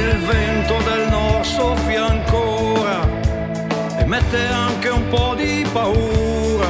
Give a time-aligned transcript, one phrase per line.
[0.00, 3.08] Il vento del nord soffia ancora
[3.98, 6.68] e mette anche un po' di paura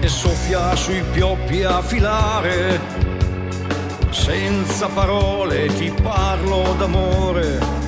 [0.00, 3.06] e soffia sui pioppi a filare
[4.10, 7.87] senza parole ti parlo d'amore.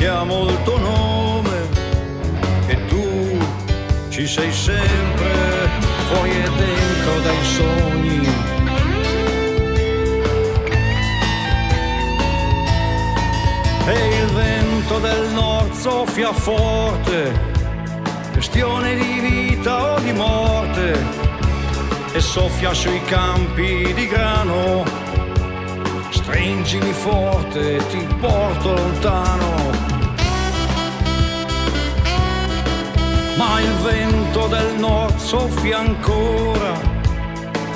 [0.00, 1.68] Silenzio chiamo il tuo nome,
[2.68, 3.38] e tu
[4.08, 5.68] ci sei sempre,
[6.08, 8.28] fuori e dentro dai sogni.
[13.86, 17.32] E il vento del nord soffia forte,
[18.32, 20.98] questione di vita o di morte
[22.12, 24.89] e soffia sui campi di grano.
[26.30, 29.72] Stringimi forte, ti porto lontano.
[33.36, 36.78] Ma il vento del nord soffia ancora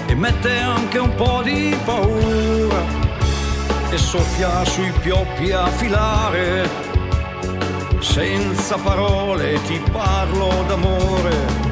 [0.07, 2.81] e mette anche un po' di paura
[3.91, 6.69] e soffia sui pioppi a filare
[7.99, 11.64] senza parole ti parlo d'amore.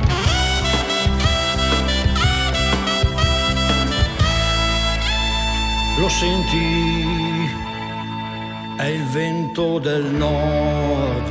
[6.03, 6.59] Lo senti?
[8.77, 11.29] È il vento del nord.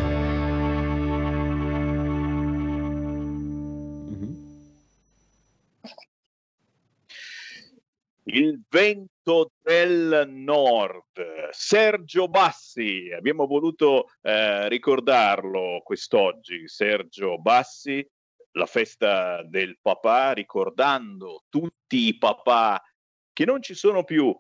[8.23, 18.09] Il vento del nord, Sergio Bassi, abbiamo voluto eh, ricordarlo quest'oggi, Sergio Bassi,
[18.51, 22.81] la festa del papà, ricordando tutti i papà
[23.33, 24.33] che non ci sono più,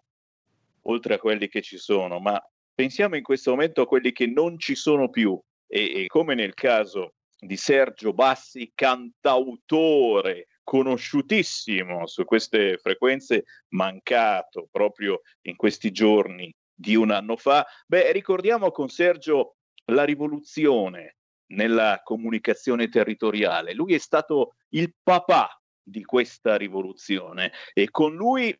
[0.83, 2.41] oltre a quelli che ci sono, ma
[2.73, 6.53] pensiamo in questo momento a quelli che non ci sono più e, e come nel
[6.53, 16.95] caso di Sergio Bassi, cantautore conosciutissimo su queste frequenze, mancato proprio in questi giorni di
[16.95, 17.65] un anno fa.
[17.87, 19.55] Beh, ricordiamo con Sergio
[19.85, 21.17] la rivoluzione
[21.47, 23.73] nella comunicazione territoriale.
[23.73, 25.49] Lui è stato il papà
[25.83, 28.55] di questa rivoluzione e con lui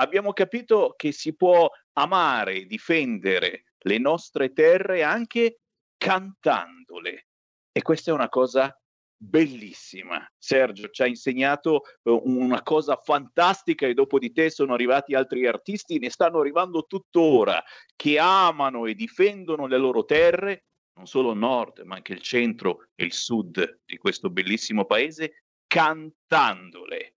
[0.00, 5.60] abbiamo capito che si può amare difendere le nostre terre anche
[5.96, 7.26] cantandole.
[7.72, 8.74] E questa è una cosa
[9.22, 10.26] bellissima.
[10.38, 15.46] Sergio ci ha insegnato uh, una cosa fantastica e dopo di te sono arrivati altri
[15.46, 17.62] artisti, ne stanno arrivando tuttora,
[17.94, 20.64] che amano e difendono le loro terre,
[20.94, 25.44] non solo il nord, ma anche il centro e il sud di questo bellissimo paese,
[25.66, 27.16] cantandole.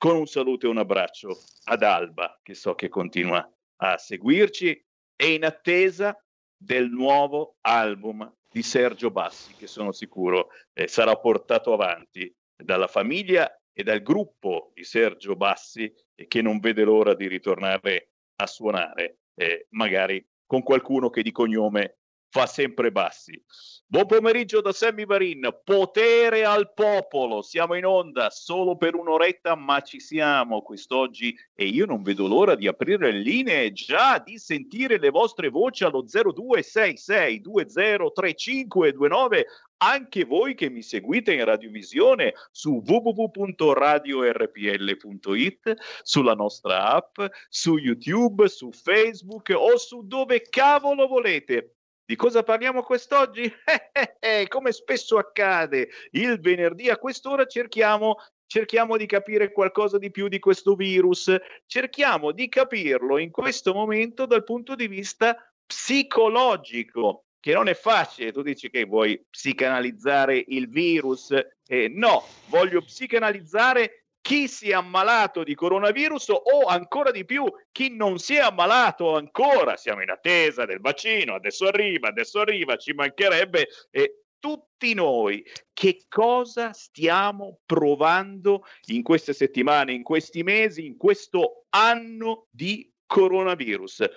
[0.00, 3.46] Con un saluto e un abbraccio ad Alba, che so che continua
[3.82, 4.82] a seguirci,
[5.14, 6.18] e in attesa
[6.56, 13.54] del nuovo album di Sergio Bassi, che sono sicuro eh, sarà portato avanti dalla famiglia
[13.70, 19.18] e dal gruppo di Sergio Bassi, e che non vede l'ora di ritornare a suonare,
[19.34, 21.98] eh, magari con qualcuno che di cognome
[22.30, 23.42] fa sempre bassi.
[23.84, 29.80] Buon pomeriggio da Sammy Varin, potere al popolo, siamo in onda solo per un'oretta ma
[29.80, 35.00] ci siamo quest'oggi e io non vedo l'ora di aprire le linee già di sentire
[35.00, 39.46] le vostre voci allo 0266 203529
[39.78, 47.18] anche voi che mi seguite in radiovisione su www.radiorpl.it, sulla nostra app,
[47.48, 51.74] su YouTube, su Facebook o su dove cavolo volete.
[52.10, 53.42] Di cosa parliamo quest'oggi?
[54.18, 58.16] Eh, come spesso accade, il venerdì a quest'ora cerchiamo,
[58.46, 61.34] cerchiamo di capire qualcosa di più di questo virus,
[61.66, 68.32] cerchiamo di capirlo in questo momento dal punto di vista psicologico, che non è facile.
[68.32, 71.30] Tu dici che vuoi psicanalizzare il virus?
[71.66, 77.94] Eh, no, voglio psicanalizzare chi si è ammalato di coronavirus o ancora di più chi
[77.94, 79.76] non si è ammalato ancora.
[79.76, 83.68] Siamo in attesa del vaccino, adesso arriva, adesso arriva, ci mancherebbe.
[83.90, 91.66] E tutti noi che cosa stiamo provando in queste settimane, in questi mesi, in questo
[91.70, 94.08] anno di coronavirus?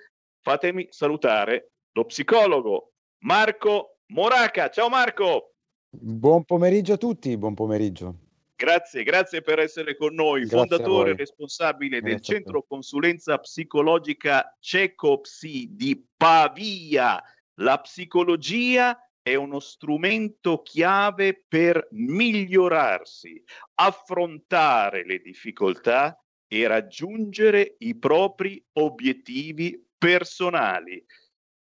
[0.41, 2.95] Fatemi salutare lo psicologo
[3.25, 4.71] Marco Moraca.
[4.71, 5.55] Ciao Marco.
[5.91, 8.21] Buon pomeriggio a tutti, buon pomeriggio.
[8.57, 14.57] Grazie, grazie per essere con noi, grazie fondatore e responsabile grazie del Centro Consulenza Psicologica
[14.61, 17.21] Cecopsi di Pavia.
[17.59, 23.43] La psicologia è uno strumento chiave per migliorarsi,
[23.77, 31.03] affrontare le difficoltà e raggiungere i propri obiettivi personali.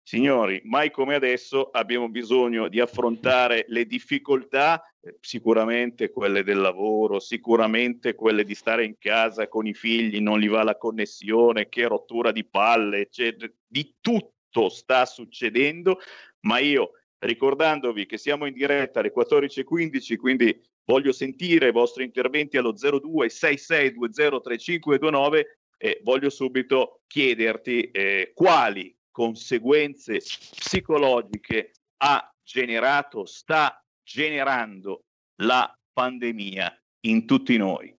[0.05, 7.21] Signori, mai come adesso abbiamo bisogno di affrontare le difficoltà, eh, sicuramente quelle del lavoro,
[7.21, 11.87] sicuramente quelle di stare in casa con i figli, non gli va la connessione, che
[11.87, 13.49] rottura di palle, eccetera.
[13.65, 15.99] Di tutto sta succedendo,
[16.41, 16.91] ma io
[17.23, 25.41] ricordandovi che siamo in diretta alle 14.15, quindi voglio sentire i vostri interventi allo 0266203529
[25.77, 35.03] e voglio subito chiederti eh, quali conseguenze psicologiche ha generato, sta generando
[35.41, 37.93] la pandemia in tutti noi.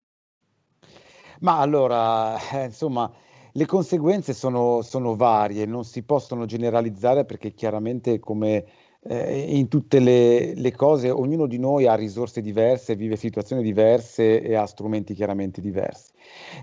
[1.41, 3.13] Ma allora, eh, insomma,
[3.53, 8.65] le conseguenze sono, sono varie, non si possono generalizzare perché chiaramente come
[9.07, 14.41] eh, in tutte le, le, cose ognuno di noi ha risorse diverse, vive situazioni diverse
[14.41, 16.13] e ha strumenti chiaramente diversi.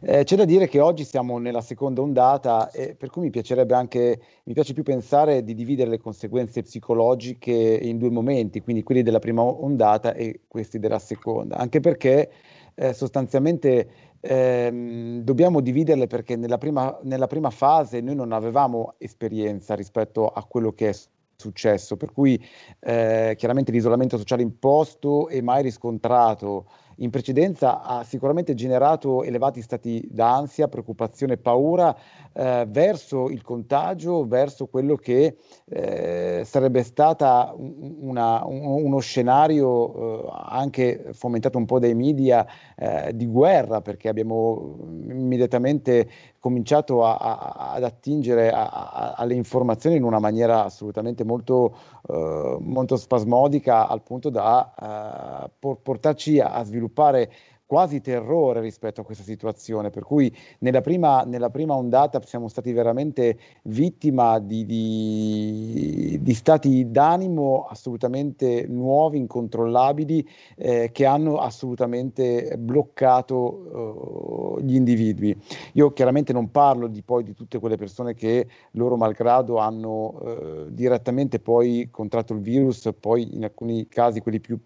[0.01, 3.75] Eh, c'è da dire che oggi siamo nella seconda ondata e per cui mi piacerebbe
[3.75, 9.03] anche, mi piace più pensare di dividere le conseguenze psicologiche in due momenti, quindi quelli
[9.03, 12.31] della prima ondata e questi della seconda, anche perché
[12.73, 13.87] eh, sostanzialmente
[14.19, 20.43] ehm, dobbiamo dividerle perché nella prima, nella prima fase noi non avevamo esperienza rispetto a
[20.45, 20.93] quello che è
[21.41, 22.41] successo, per cui
[22.79, 26.65] eh, chiaramente l'isolamento sociale imposto e mai riscontrato
[27.01, 31.95] in precedenza ha sicuramente generato elevati stati d'ansia, preoccupazione e paura
[32.33, 40.29] eh, verso il contagio, verso quello che eh, sarebbe stata una, un, uno scenario eh,
[40.45, 42.45] anche fomentato un po' dai media
[42.81, 46.09] eh, di guerra, perché abbiamo immediatamente
[46.39, 51.75] cominciato a, a, ad attingere a, alle informazioni in una maniera assolutamente molto,
[52.09, 57.31] eh, molto spasmodica al punto da eh, portarci a sviluppare
[57.71, 62.73] quasi terrore rispetto a questa situazione, per cui nella prima, nella prima ondata siamo stati
[62.73, 74.57] veramente vittima di, di, di stati d'animo assolutamente nuovi, incontrollabili, eh, che hanno assolutamente bloccato
[74.57, 75.33] eh, gli individui.
[75.75, 80.65] Io chiaramente non parlo di, poi di tutte quelle persone che loro malgrado hanno eh,
[80.71, 84.59] direttamente poi contratto il virus, poi in alcuni casi quelli più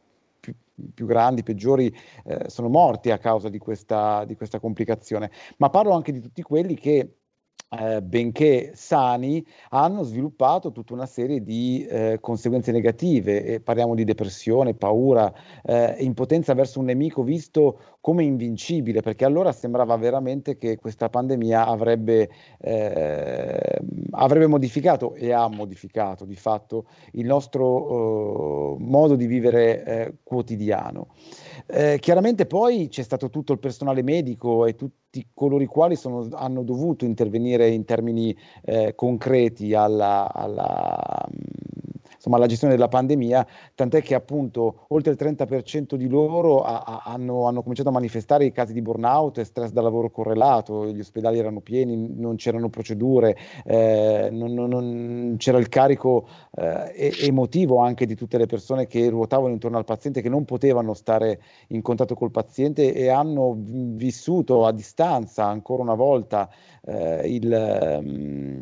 [0.94, 1.94] più grandi, peggiori,
[2.25, 6.41] eh, sono morti a causa di questa, di questa complicazione, ma parlo anche di tutti
[6.41, 7.17] quelli che
[7.77, 13.43] eh, benché sani, hanno sviluppato tutta una serie di eh, conseguenze negative.
[13.43, 15.33] E parliamo di depressione, paura,
[15.63, 21.65] eh, impotenza verso un nemico visto come invincibile, perché allora sembrava veramente che questa pandemia
[21.65, 23.79] avrebbe, eh,
[24.12, 31.07] avrebbe modificato e ha modificato di fatto il nostro eh, modo di vivere quotidiano.
[32.00, 34.75] chiaramente poi c'è stato tutto il personale medico e
[35.15, 41.00] tutti coloro i quali sono, hanno dovuto intervenire in termini eh, concreti alla, alla,
[42.25, 47.01] insomma, alla, gestione della pandemia, tant'è che appunto oltre il 30% di loro ha, ha,
[47.05, 51.00] hanno, hanno, cominciato a manifestare i casi di burnout e stress da lavoro correlato, gli
[51.00, 57.79] ospedali erano pieni, non c'erano procedure, eh, non, non, non, c'era il carico eh, emotivo
[57.79, 61.82] anche di tutte le persone che ruotavano intorno al paziente, che non potevano stare in
[61.82, 66.50] contatto col paziente e hanno vissuto a distanza ancora una volta
[66.86, 68.62] eh, il, um,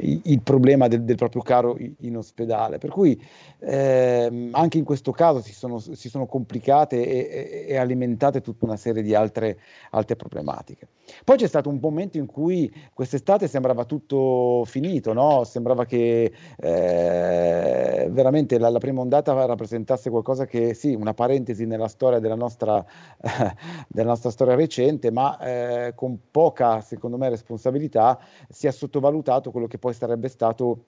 [0.00, 2.78] il, problema del, del, proprio caro in ospedale.
[2.78, 3.20] Per cui
[3.60, 8.76] eh, anche in questo caso si sono, si sono complicate e, e, alimentate tutta una
[8.76, 9.58] serie di altre,
[9.90, 10.88] altre problematiche.
[11.24, 15.44] Poi c'è stato un momento in cui quest'estate sembrava tutto finito, no?
[15.44, 21.88] sembrava che eh, veramente la, la, prima ondata rappresentasse qualcosa che, sì, una parentesi nella
[21.88, 22.84] storia della nostra,
[23.88, 28.18] della nostra storia recente, ma eh, con poca, secondo me, responsabilità
[28.48, 30.84] si è sottovalutato quello che poi sarebbe stato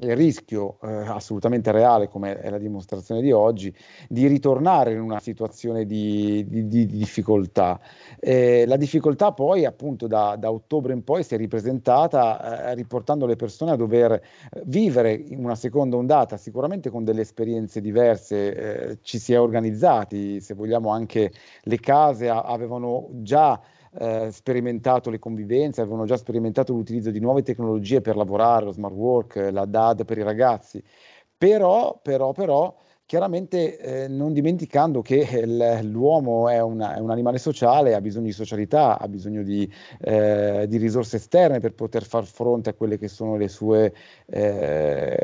[0.00, 3.74] il rischio eh, assolutamente reale, come è la dimostrazione di oggi,
[4.08, 7.80] di ritornare in una situazione di, di, di difficoltà.
[8.18, 13.26] Eh, la difficoltà poi appunto da, da, ottobre in poi si è ripresentata eh, riportando
[13.26, 14.22] le persone a dover eh,
[14.66, 20.40] vivere in una seconda ondata, sicuramente con delle esperienze diverse, eh, ci si è organizzati,
[20.40, 23.60] se vogliamo anche le case a, avevano già
[23.98, 28.94] eh, sperimentato le convivenze, avevano già sperimentato l'utilizzo di nuove tecnologie per lavorare, lo smart
[28.94, 30.82] work, la DAD per i ragazzi.
[31.36, 32.76] Però, però, però,
[33.08, 38.26] chiaramente eh, non dimenticando che il, l'uomo è, una, è, un animale sociale, ha bisogno
[38.26, 39.66] di socialità, ha bisogno di,
[40.02, 43.94] eh, di, risorse esterne per poter far fronte a quelle che sono le sue,
[44.26, 45.16] eh,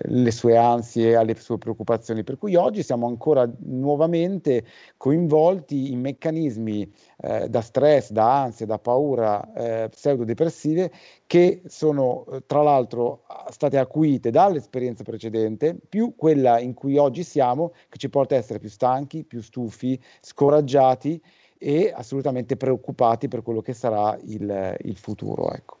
[0.00, 2.24] le sue ansie, alle sue preoccupazioni.
[2.24, 4.64] Per cui oggi siamo ancora nuovamente
[4.96, 10.90] coinvolti in meccanismi eh, da stress, da ansia, da paura eh, pseudodepressive
[11.24, 17.74] che sono eh, tra l'altro state acuite dall'esperienza precedente, più quella in cui oggi siamo,
[17.88, 21.20] che ci porta a essere più stanchi, più stufi, scoraggiati
[21.58, 25.52] e assolutamente preoccupati per quello che sarà il, il futuro.
[25.52, 25.78] Ecco.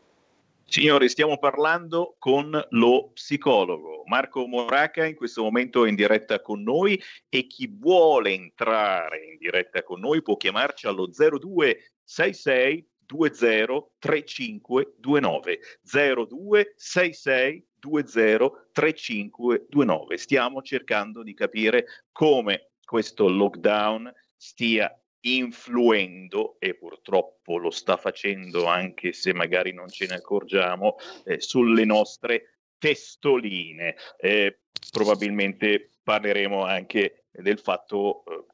[0.70, 7.02] Signori, stiamo parlando con lo psicologo Marco Moraca, in questo momento in diretta con noi
[7.30, 20.16] e chi vuole entrare in diretta con noi può chiamarci allo 0266 203529 0266 203529.
[20.16, 29.12] Stiamo cercando di capire come questo lockdown stia influendo e purtroppo lo sta facendo anche
[29.12, 30.94] se magari non ce ne accorgiamo
[31.24, 33.96] eh, sulle nostre testoline.
[34.18, 38.44] Eh, probabilmente parleremo anche del fatto eh,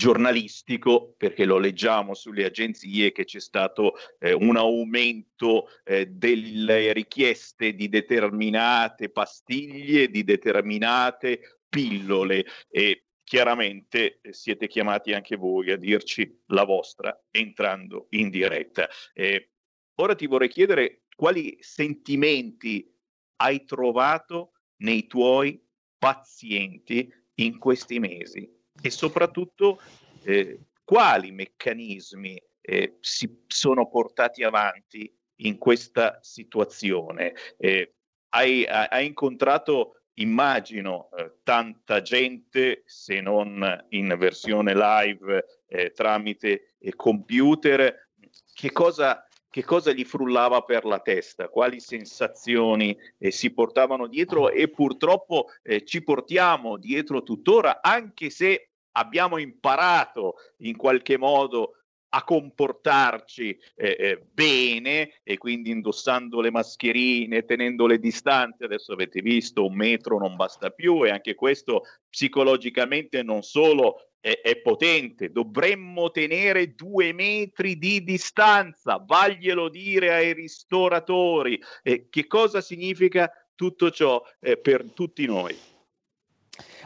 [0.00, 7.74] giornalistico perché lo leggiamo sulle agenzie che c'è stato eh, un aumento eh, delle richieste
[7.74, 16.44] di determinate pastiglie, di determinate pillole e chiaramente eh, siete chiamati anche voi a dirci
[16.46, 18.88] la vostra entrando in diretta.
[19.12, 19.50] Eh,
[19.96, 22.90] ora ti vorrei chiedere quali sentimenti
[23.36, 25.62] hai trovato nei tuoi
[25.98, 29.80] pazienti in questi mesi e soprattutto
[30.24, 37.34] eh, quali meccanismi eh, si sono portati avanti in questa situazione.
[37.56, 37.94] Eh,
[38.30, 46.94] hai, hai incontrato immagino eh, tanta gente, se non in versione live eh, tramite eh,
[46.94, 48.08] computer,
[48.52, 54.50] che cosa, che cosa, gli frullava per la testa, quali sensazioni eh, si portavano dietro?
[54.50, 61.74] E purtroppo eh, ci portiamo dietro tuttora, anche se abbiamo imparato in qualche modo
[62.12, 68.64] a comportarci eh, eh, bene e quindi indossando le mascherine, tenendo le distanze.
[68.64, 74.40] Adesso avete visto, un metro non basta più e anche questo psicologicamente non solo è,
[74.42, 81.60] è potente, dovremmo tenere due metri di distanza, vaglielo dire ai ristoratori.
[81.82, 85.56] Eh, che cosa significa tutto ciò eh, per tutti noi?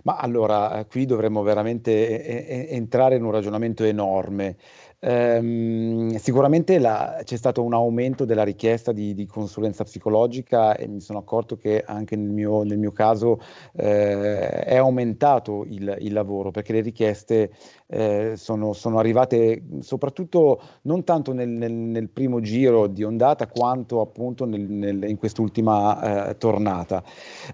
[0.05, 4.57] Ma allora, qui dovremmo veramente eh, eh, entrare in un ragionamento enorme.
[5.07, 11.03] Ehm, sicuramente la, c'è stato un aumento della richiesta di, di, consulenza psicologica e mi
[11.03, 13.39] sono accorto che anche nel mio, nel mio caso
[13.75, 17.51] eh, è aumentato il, il, lavoro perché le richieste
[17.87, 24.01] eh, sono, sono, arrivate soprattutto non tanto nel, nel, nel, primo giro di ondata quanto
[24.01, 27.03] appunto in quest'ultima eh, tornata.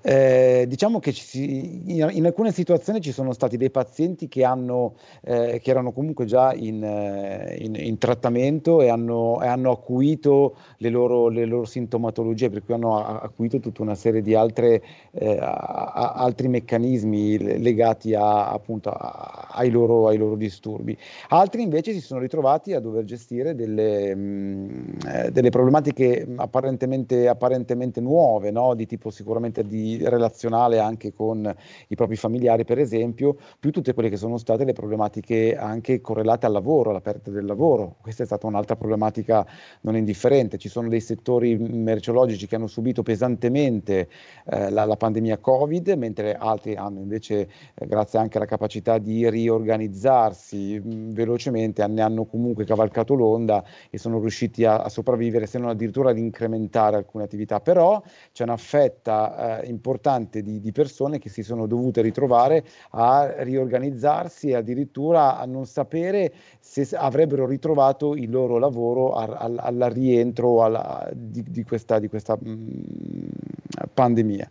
[0.02, 4.94] Eh, diciamo che ci, in, in, alcune situazioni ci sono stati dei pazienti che, hanno,
[5.22, 10.88] eh, che erano comunque già in in, in, trattamento e hanno, e hanno acuito le
[10.88, 14.82] loro, le loro, sintomatologie, per cui hanno acuito tutta una serie di altre,
[15.12, 20.96] eh, a, a, altri meccanismi legati a, appunto ai loro, ai, loro, disturbi.
[21.28, 27.28] Altri invece si sono ritrovati a dover gestire delle, mh, mm, eh, delle problematiche apparentemente,
[27.28, 28.74] apparentemente nuove, no?
[28.74, 31.52] di tipo sicuramente di relazionale anche con
[31.88, 36.46] i propri familiari, per esempio, più tutte quelle che sono state le problematiche anche correlate
[36.46, 37.96] al lavoro, alla perdita del lavoro.
[38.00, 39.46] Questa è stata un'altra problematica
[39.82, 40.58] non indifferente.
[40.58, 44.08] Ci sono dei settori merceologici che hanno subito pesantemente
[44.46, 49.28] eh, la, la, pandemia Covid, mentre altri hanno invece, eh, grazie anche alla capacità di
[49.28, 55.46] riorganizzarsi mh, mm, velocemente, ne hanno comunque cavalcato l'onda e sono riusciti a, a, sopravvivere,
[55.46, 57.60] se non addirittura ad incrementare alcune attività.
[57.60, 63.42] Però c'è una fetta eh, importante di, di persone che si sono dovute ritrovare a
[63.42, 69.58] riorganizzarsi e addirittura a non sapere se avrebbero avrebbero ritrovato il loro lavoro al, al,
[69.58, 73.28] al rientro alla, di, di, questa, di questa mh, mm,
[73.92, 74.48] pandemia.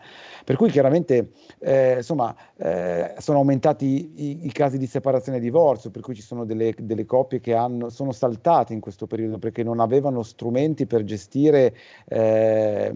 [0.49, 5.91] Per cui chiaramente eh, insomma, eh, sono aumentati i, i, casi di separazione e divorzio,
[5.91, 9.61] per cui ci sono delle, delle coppie che hanno, sono saltate in questo periodo perché
[9.61, 11.75] non avevano strumenti per gestire
[12.07, 12.91] eh,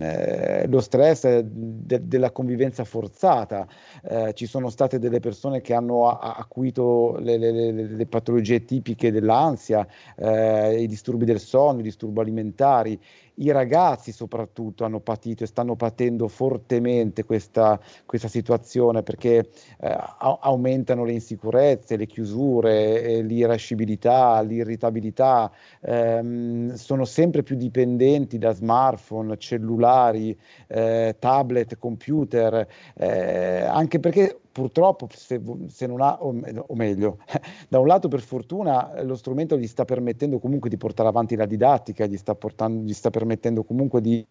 [0.00, 3.66] eh lo stress de, della convivenza forzata.
[4.02, 8.93] Eh, ci sono state delle persone che hanno acuito le, le, le, le patologie tipiche
[8.96, 12.98] dell'ansia, eh, i disturbi del sonno, i disturbi alimentari.
[13.36, 19.48] I ragazzi soprattutto hanno patito e stanno patendo fortemente questa, questa situazione perché
[19.80, 28.52] eh, aumentano le insicurezze, le chiusure, eh, l'irascibilità, l'irritabilità, ehm, sono sempre più dipendenti da
[28.52, 36.32] smartphone, cellulari, eh, tablet, computer, eh, anche perché purtroppo se, se, non ha, o,
[36.68, 37.18] o, meglio,
[37.68, 41.44] da un lato per fortuna lo strumento gli sta permettendo comunque di portare avanti la
[41.44, 44.24] didattica, gli sta, portando, gli sta permettendo comunque di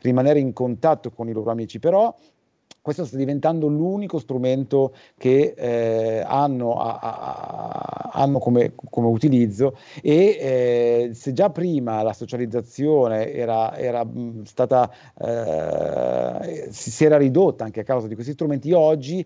[0.00, 2.12] rimanere in contatto con i loro amici, però
[2.80, 10.36] questo sta diventando l'unico strumento che eh, hanno, a, a, hanno come, come, utilizzo e
[10.40, 14.04] eh, se già prima la socializzazione era, era
[14.44, 19.24] stata, eh, si, era ridotta anche a causa di questi strumenti, oggi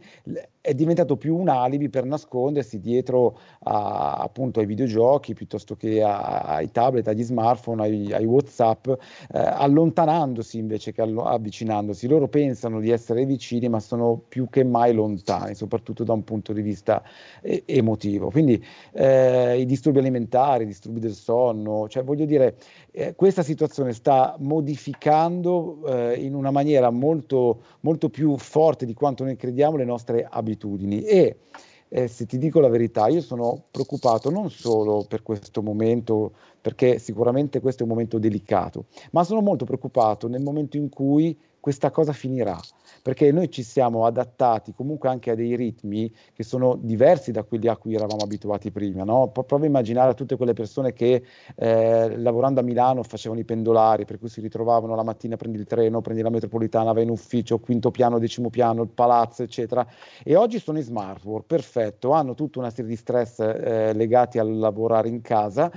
[0.67, 6.71] è diventato più un alibi per nascondersi dietro a, appunto ai videogiochi piuttosto che ai
[6.73, 8.95] tablet, agli smartphone, ai, ai WhatsApp, eh,
[9.39, 12.09] allontanandosi invece che allo- avvicinandosi.
[12.09, 13.36] Loro pensano di essere vicini,
[13.69, 17.03] ma sono più che mai lontani, soprattutto da un punto di vista
[17.43, 18.31] eh, emotivo.
[18.31, 22.57] Quindi eh, i disturbi alimentari, i disturbi del sonno, cioè voglio dire,
[22.93, 29.25] eh, questa situazione sta modificando eh, in una maniera molto, molto più forte di quanto
[29.25, 31.39] noi crediamo le nostre abitudini e
[31.89, 36.99] eh, se ti dico la verità, io sono preoccupato non solo per questo momento, perché
[36.99, 41.91] sicuramente questo è un momento delicato, ma sono molto preoccupato nel momento in cui questa
[41.91, 42.57] cosa finirà,
[43.03, 47.67] perché noi ci siamo adattati comunque anche a dei ritmi che sono diversi da quelli
[47.67, 49.03] a cui eravamo abituati prima.
[49.03, 49.33] No?
[49.33, 51.25] Prova a immaginare tutte quelle persone che
[51.57, 55.67] eh, lavorando a Milano facevano i pendolari, per cui si ritrovavano la mattina, prendi il
[55.67, 59.85] treno, prendi la metropolitana, vai in ufficio, quinto piano, decimo piano, il palazzo, eccetera.
[60.23, 64.39] E oggi sono in smart work, perfetto, hanno tutta una serie di stress eh, legati
[64.39, 65.69] al lavorare in casa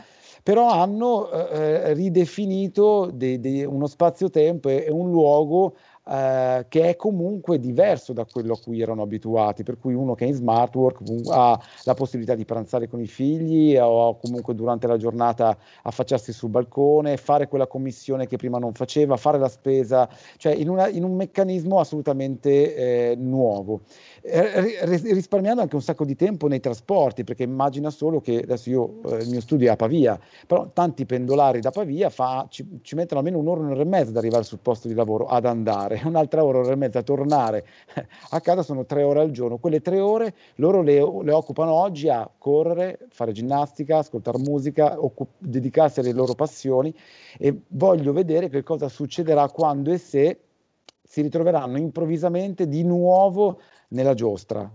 [0.50, 5.76] però hanno eh, eh, ridefinito de, de uno spazio-tempo e, e un luogo
[6.10, 10.26] eh, che è comunque diverso da quello a cui erano abituati, per cui uno che
[10.26, 14.88] è in smart work ha la possibilità di pranzare con i figli o comunque durante
[14.88, 20.10] la giornata affacciarsi sul balcone, fare quella commissione che prima non faceva, fare la spesa,
[20.38, 23.82] cioè in, una, in un meccanismo assolutamente eh, nuovo.
[24.22, 29.02] Eh, risparmiando anche un sacco di tempo nei trasporti, perché immagina solo che adesso io
[29.06, 32.96] eh, il mio studio è a Pavia, però tanti pendolari da Pavia fa, ci, ci,
[32.96, 36.44] mettono almeno un'ora, un'ora e mezza ad arrivare sul posto di lavoro, ad andare, un'altra
[36.44, 37.66] ora, un'ora e mezza a tornare
[38.32, 39.58] a casa, sono tre ore al giorno.
[39.58, 45.36] Quelle tre ore loro le, le occupano oggi a correre, fare ginnastica, ascoltare musica, occup-
[45.38, 46.94] dedicarsi alle loro passioni
[47.38, 50.40] e voglio vedere che cosa succederà quando e se
[51.02, 53.60] si ritroveranno improvvisamente di nuovo
[53.90, 54.72] nella giostra.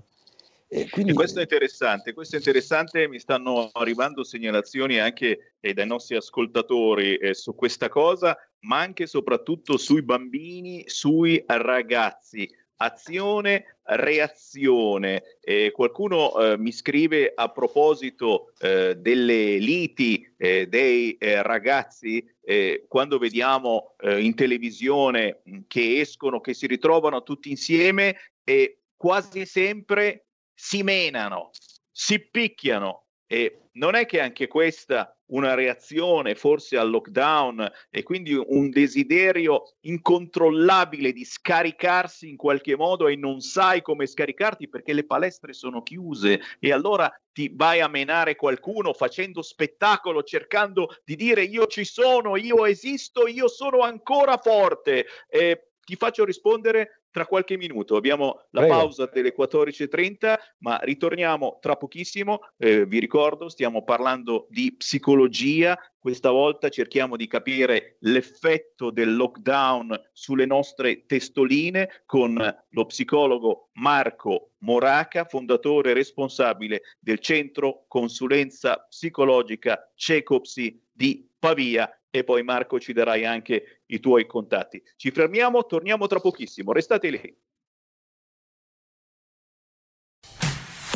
[0.67, 1.13] E, quindi...
[1.13, 6.17] e questo è interessante, questo è interessante, mi stanno arrivando segnalazioni anche eh, dai nostri
[6.17, 12.49] ascoltatori eh, su questa cosa, ma anche e soprattutto sui bambini, sui ragazzi.
[12.77, 15.39] Azione, reazione.
[15.41, 22.85] Eh, qualcuno eh, mi scrive a proposito eh, delle liti eh, dei eh, ragazzi eh,
[22.89, 30.83] quando vediamo in televisione che escono, che si ritrovano tutti insieme e quasi sempre si
[30.83, 31.51] menano,
[31.91, 38.35] si picchiano e non è che anche questa una reazione forse al lockdown e quindi
[38.35, 45.05] un desiderio incontrollabile di scaricarsi in qualche modo e non sai come scaricarti perché le
[45.05, 51.43] palestre sono chiuse e allora ti vai a menare qualcuno facendo spettacolo, cercando di dire
[51.43, 55.07] io ci sono, io esisto, io sono ancora forte.
[55.29, 57.95] Eh, ti faccio rispondere tra qualche minuto.
[57.95, 58.75] Abbiamo la Prego.
[58.75, 62.41] pausa delle 14.30, ma ritorniamo tra pochissimo.
[62.57, 65.79] Eh, vi ricordo, stiamo parlando di psicologia.
[65.97, 72.35] Questa volta cerchiamo di capire l'effetto del lockdown sulle nostre testoline con
[72.71, 82.23] lo psicologo Marco Moraca, fondatore e responsabile del centro consulenza psicologica Cecopsi di Pavia e
[82.23, 84.81] poi Marco ci darai anche i tuoi contatti.
[84.97, 87.37] Ci fermiamo, torniamo tra pochissimo, restate lì.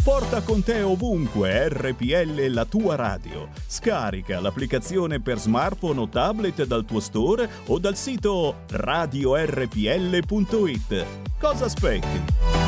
[0.05, 3.49] Porta con te ovunque RPL la tua radio.
[3.67, 9.77] Scarica l'applicazione per smartphone o tablet dal tuo store o dal sito radiorpl.it.
[11.39, 12.68] Cosa aspetti?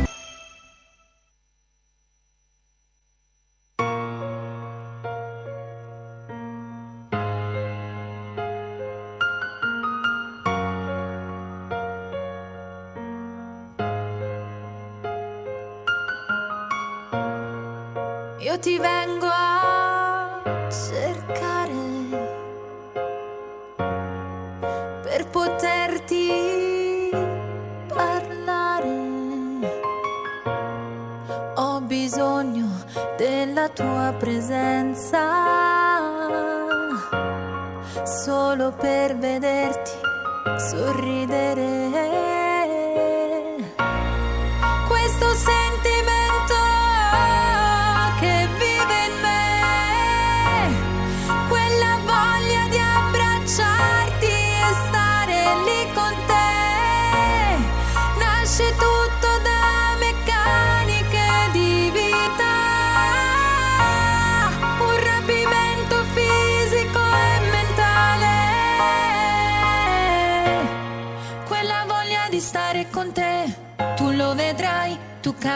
[18.57, 21.71] Ti vengo a cercare
[25.03, 27.09] per poterti
[27.87, 29.09] parlare.
[31.55, 32.67] Ho bisogno
[33.15, 35.19] della tua presenza
[38.03, 39.91] solo per vederti
[40.57, 41.70] sorridere.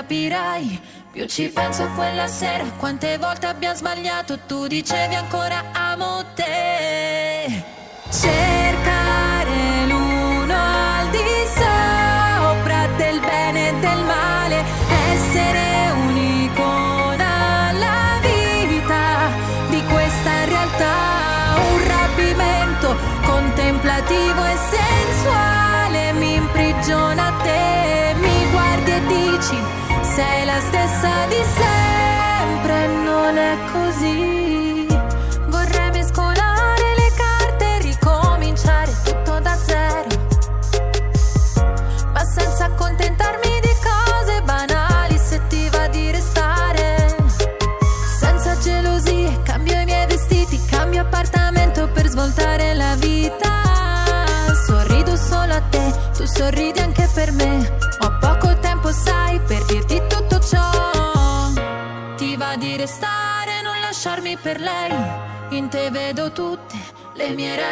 [0.06, 0.80] capirai.
[1.12, 7.64] Più ci penso quella sera, quante volte abbiamo sbagliato, tu dicevi ancora amo te.
[8.12, 11.18] Cercare l'uno al di
[11.56, 14.64] sopra del bene e del male,
[15.12, 19.30] essere un'icona alla vita
[19.70, 29.02] di questa realtà, un rapimento contemplativo e sensuale mi imprigiona a te, mi guardi e
[29.08, 29.84] dici
[30.16, 34.45] sei la stessa di sempre, non è così.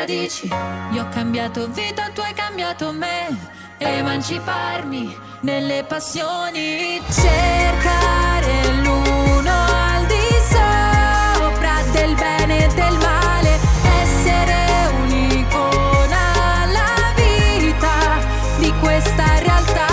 [0.04, 0.50] Radici.
[0.92, 3.52] Io ho cambiato vita, tu hai cambiato me.
[3.78, 13.60] Emanciparmi nelle passioni, cercare l'uno al di sopra del bene e del male,
[14.02, 16.22] essere un'icona
[16.62, 18.20] alla vita
[18.60, 19.88] di questa realtà,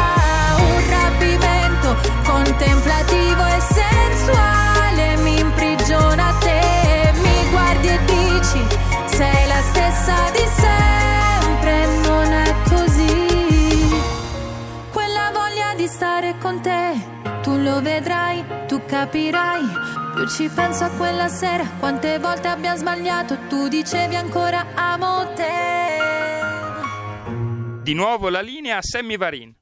[0.58, 2.99] un rapimento contemplativo
[17.80, 19.64] lo vedrai, tu capirai.
[20.14, 25.48] Più ci penso a quella sera, quante volte abbiamo sbagliato, tu dicevi ancora amo te.
[27.82, 29.54] Di nuovo la linea a Sammy Varin.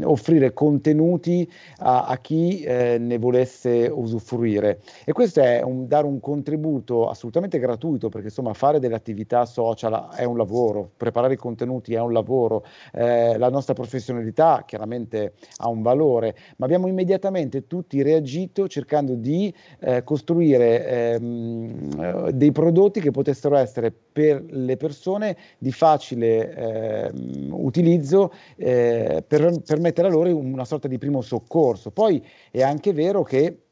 [0.03, 4.81] offrire contenuti a, a chi eh, ne volesse usufruire.
[5.05, 10.09] E questo è un, dare un contributo assolutamente gratuito, perché insomma fare delle attività social
[10.15, 15.69] è un lavoro, preparare i contenuti è un lavoro, eh, la nostra professionalità chiaramente ha
[15.69, 23.01] un valore valore, ma abbiamo immediatamente tutti reagito cercando di eh, costruire ehm, dei prodotti
[23.01, 27.11] che potessero essere per le persone di facile eh,
[27.51, 31.91] utilizzo eh, per permettere a loro una sorta di primo soccorso.
[31.91, 33.68] Poi è anche vero che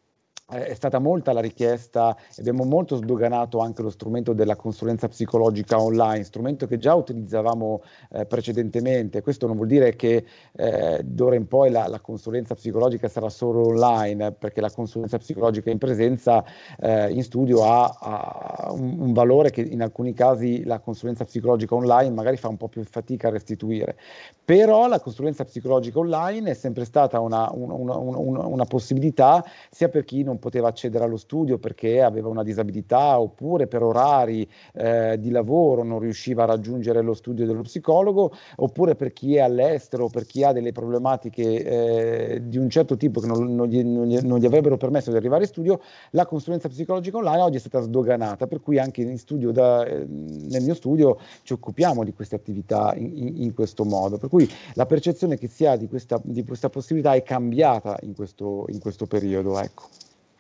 [0.49, 6.23] è stata molta la richiesta, abbiamo molto sdoganato anche lo strumento della consulenza psicologica online,
[6.23, 7.83] strumento che già utilizzavamo
[8.13, 9.23] eh, precedentemente.
[9.23, 13.67] Questo non vuol dire che eh, d'ora in poi la, la, consulenza psicologica sarà solo
[13.67, 16.45] online, perché la consulenza psicologica in presenza
[16.79, 21.75] eh, in studio ha, ha un, un, valore che in alcuni casi la consulenza psicologica
[21.75, 23.97] online magari fa un po' più fatica a restituire.
[24.45, 30.05] Però la consulenza psicologica online è sempre stata una, una, una, una possibilità sia per
[30.05, 35.17] chi non non poteva accedere allo studio perché aveva una disabilità oppure per orari eh,
[35.19, 40.09] di lavoro non riusciva a raggiungere lo studio dello psicologo, oppure per chi è all'estero,
[40.09, 44.07] per chi ha delle problematiche eh, di un certo tipo che non, non, gli, non,
[44.07, 47.61] gli, non, gli, avrebbero permesso di arrivare in studio, la consulenza psicologica online oggi è
[47.61, 49.05] stata sdoganata, per cui anche
[49.53, 54.19] da, eh, nel mio studio ci occupiamo di queste attività in, in, in, questo modo,
[54.19, 58.15] per cui la percezione che si ha di questa, di questa possibilità è cambiata in
[58.15, 59.59] questo, in questo periodo.
[59.59, 59.85] Ecco.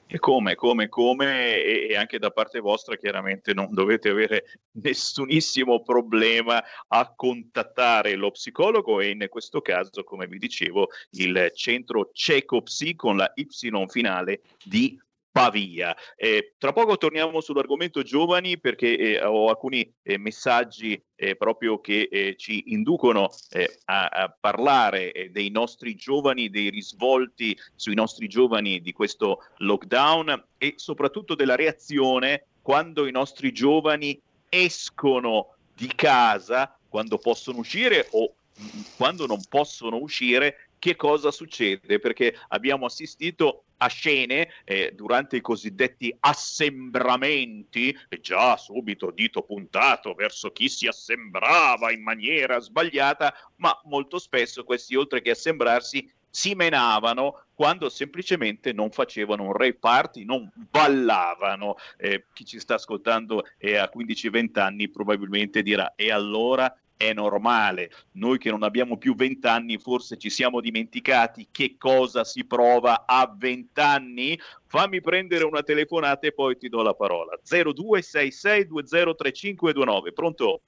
[0.08, 6.62] E come, come, come, e, anche da parte vostra chiaramente non dovete avere nessunissimo problema
[6.88, 13.16] a contattare lo psicologo e in questo caso, come vi dicevo, il centro Cecopsi con
[13.16, 13.46] la Y
[13.88, 14.96] finale di
[15.36, 15.94] Pavia.
[16.16, 22.08] Eh, tra poco torniamo sull'argomento giovani perché eh, ho alcuni eh, messaggi eh, proprio che
[22.10, 28.80] eh, ci inducono eh, a, a, parlare dei nostri giovani, dei risvolti sui nostri giovani
[28.80, 34.18] di questo lockdown e soprattutto della reazione quando i nostri giovani
[34.48, 38.36] escono di casa, quando possono uscire o
[38.96, 41.98] quando non possono uscire che cosa succede?
[41.98, 50.14] Perché abbiamo assistito a scene eh, durante i cosiddetti assembramenti, e già subito dito puntato
[50.14, 56.54] verso chi si assembrava in maniera sbagliata, ma molto spesso questi oltre che assembrarsi si
[56.54, 59.78] menavano quando semplicemente non facevano un rave
[60.24, 61.76] non ballavano.
[61.96, 67.90] Eh, chi ci sta ascoltando e ha 15-20 anni probabilmente dirà e allora è normale.
[68.12, 73.30] Noi che non abbiamo più vent'anni forse ci siamo dimenticati che cosa si prova a
[73.36, 74.38] vent'anni.
[74.66, 77.38] Fammi prendere una telefonata e poi ti do la parola.
[77.44, 80.12] 0266203529.
[80.14, 80.60] Pronto?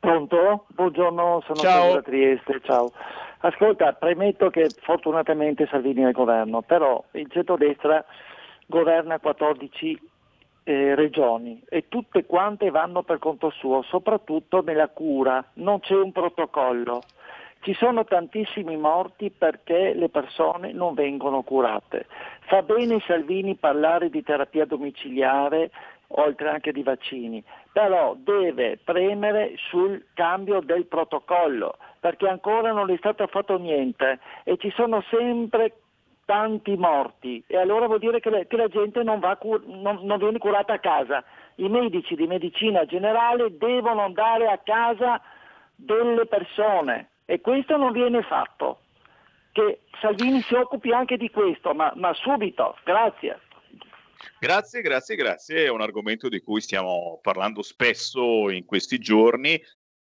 [0.00, 0.66] Pronto?
[0.68, 1.94] Buongiorno, sono Ciao.
[1.94, 2.60] da Trieste.
[2.62, 2.92] Ciao.
[3.40, 8.04] Ascolta, premetto che fortunatamente Salvini è al governo, però il centrodestra
[8.66, 10.07] governa 14
[10.68, 16.12] eh, regioni e tutte quante vanno per conto suo, soprattutto nella cura, non c'è un
[16.12, 17.00] protocollo.
[17.60, 22.06] Ci sono tantissimi morti perché le persone non vengono curate.
[22.40, 25.70] Fa bene Salvini parlare di terapia domiciliare,
[26.08, 32.96] oltre anche di vaccini, però deve premere sul cambio del protocollo, perché ancora non è
[32.98, 35.72] stato fatto niente e ci sono sempre
[36.28, 40.18] tanti morti e allora vuol dire che, le, che la gente non, cur- non, non,
[40.18, 41.24] viene curata a casa.
[41.54, 45.22] I medici di medicina generale devono andare a casa
[45.74, 48.80] delle persone e questo non viene fatto.
[49.52, 52.76] Che Salvini si occupi anche di questo, ma, ma subito.
[52.84, 53.40] Grazie.
[54.38, 55.64] Grazie, grazie, grazie.
[55.64, 59.58] È un argomento di cui stiamo parlando spesso in questi giorni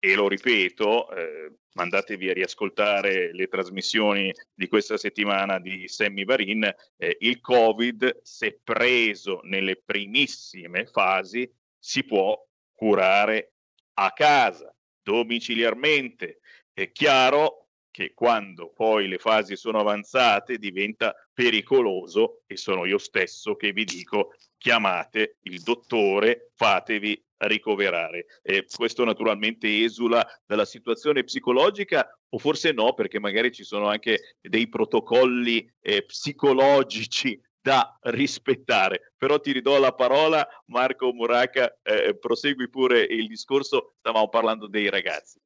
[0.07, 6.63] e lo ripeto, eh, mandatevi a riascoltare le trasmissioni di questa settimana di Sammy Varin,
[6.97, 12.41] eh, il Covid, se preso nelle primissime fasi, si può
[12.73, 13.55] curare
[13.95, 16.39] a casa, domiciliarmente.
[16.73, 23.57] È chiaro che quando poi le fasi sono avanzate diventa pericoloso e sono io stesso
[23.57, 28.27] che vi dico chiamate il dottore, fatevi ricoverare.
[28.43, 34.37] Eh, questo naturalmente esula dalla situazione psicologica o forse no, perché magari ci sono anche
[34.41, 39.13] dei protocolli eh, psicologici da rispettare.
[39.17, 44.89] Però ti ridò la parola, Marco Muraca, eh, prosegui pure il discorso, stavamo parlando dei
[44.89, 45.41] ragazzi.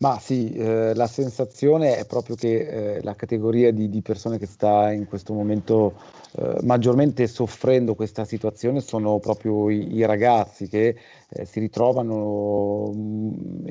[0.00, 4.46] Ma sì, eh, la sensazione è proprio che eh, la categoria di, di, persone che
[4.46, 5.94] sta in questo momento
[6.36, 10.96] eh, maggiormente soffrendo questa situazione sono proprio i, i ragazzi che
[11.28, 13.66] eh, si ritrovano mh, mm,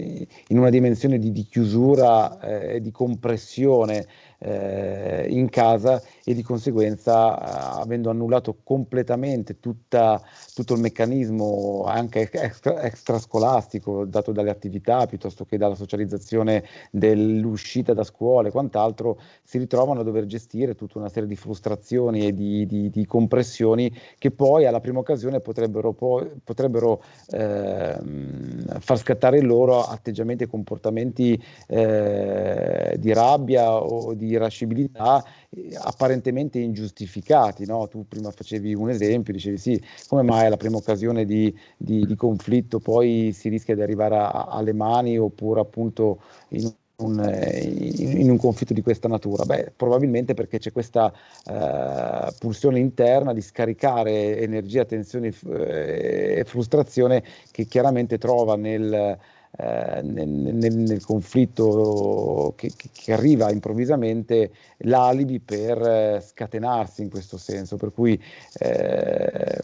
[0.48, 4.08] in una dimensione di, di chiusura e di compressione
[4.44, 10.22] eh, in casa e di conseguenza eh, avendo annullato completamente tutta,
[10.54, 18.04] tutto il meccanismo anche extra, extrascolastico dato dalle attività piuttosto che dalla socializzazione dell'uscita da
[18.04, 22.66] scuola e quant'altro, si ritrovano a dover gestire tutta una serie di frustrazioni e di,
[22.66, 27.98] di, di compressioni che poi alla prima occasione potrebbero, poi, potrebbero eh,
[28.80, 36.60] far scattare i loro atteggiamenti e comportamenti eh, di rabbia o di irascibilità eh, apparentemente
[36.60, 37.66] ingiustificati.
[37.66, 37.88] No?
[37.88, 42.16] Tu prima facevi un esempio, dicevi sì, come mai alla prima occasione di, di, di
[42.16, 47.20] conflitto poi si rischia di arrivare a, alle mani oppure appunto in un,
[47.52, 49.44] in, un conflitto di questa natura?
[49.46, 51.12] Beh, probabilmente perché c'è questa
[51.46, 59.18] uh, pulsione interna di scaricare energia, tensione eh, e frustrazione che chiaramente trova nel,
[59.56, 67.78] eh, nel, nel, conflitto che, che, arriva improvvisamente l'alibi per eh, scatenarsi in questo senso,
[67.78, 68.20] per cui
[68.60, 69.60] eh,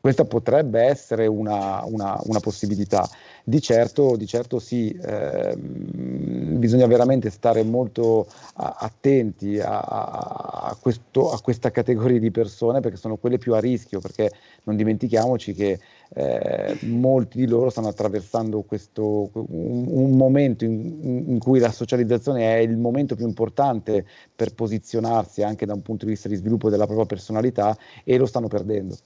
[0.00, 3.08] questa potrebbe essere una, una, una possibilità.
[3.44, 11.40] Di certo, di certo sì, eh, bisogna veramente stare molto attenti a, a, questo, a,
[11.40, 14.30] questa categoria di persone perché sono quelle più a rischio, perché
[14.64, 15.80] non dimentichiamoci che
[16.14, 22.54] eh, molti di loro stanno attraversando questo, un, un momento in, in, cui la socializzazione
[22.54, 26.70] è il momento più importante per posizionarsi anche da un punto di vista di sviluppo
[26.70, 28.96] della propria personalità e lo stanno perdendo.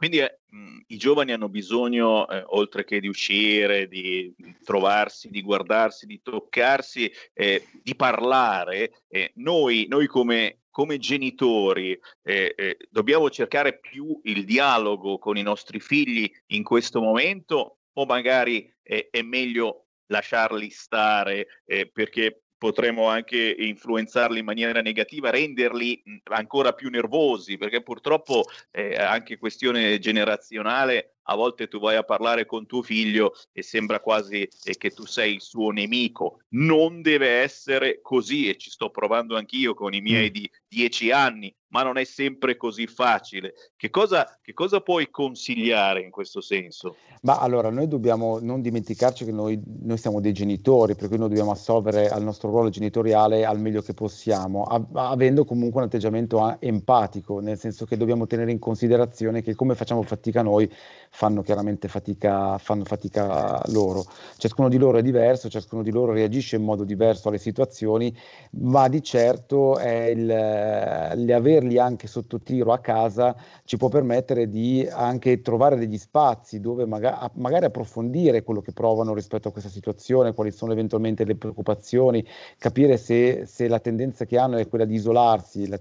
[0.00, 0.38] Quindi eh,
[0.86, 4.34] i giovani hanno bisogno, eh, oltre che di uscire, di
[4.64, 9.02] trovarsi, di guardarsi, di toccarsi, eh, di parlare.
[9.34, 15.80] Noi, noi, come, come genitori eh, eh, dobbiamo cercare più il dialogo con i nostri
[15.80, 21.46] figli in questo momento o magari è meglio lasciarli stare
[21.92, 29.38] perché potremo anche influenzarli in maniera negativa, renderli ancora più nervosi, perché purtroppo è anche
[29.38, 34.76] questione generazionale a volte tu vai a parlare con tuo figlio e sembra quasi eh,
[34.76, 36.42] che tu sei il suo nemico.
[36.50, 40.32] Non deve essere così e ci sto provando anch'io con i miei mm.
[40.32, 43.54] di dieci anni, ma non è sempre così facile.
[43.76, 46.96] Che cosa, che cosa puoi consigliare in questo senso?
[47.22, 51.28] Ma allora, noi dobbiamo non dimenticarci che noi, noi, siamo dei genitori, per cui noi
[51.28, 56.56] dobbiamo assolvere al nostro ruolo genitoriale al meglio che possiamo, a, avendo comunque un atteggiamento
[56.60, 60.70] empatico, nel senso che dobbiamo tenere in considerazione che come facciamo fatica noi,
[61.10, 64.04] fanno chiaramente fatica, fanno fatica loro.
[64.36, 68.16] Ciascuno di loro è diverso, ciascuno di loro reagisce in modo diverso alle situazioni,
[68.52, 71.12] ma di certo il,
[71.60, 76.86] averli anche sotto tiro a casa ci può permettere di anche trovare degli spazi dove
[76.86, 82.24] magari, magari approfondire quello che provano rispetto a questa situazione, quali sono eventualmente le preoccupazioni,
[82.58, 85.68] capire se, se la tendenza che hanno è quella di isolarsi.
[85.68, 85.78] La,